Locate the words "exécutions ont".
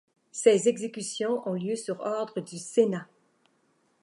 0.67-1.53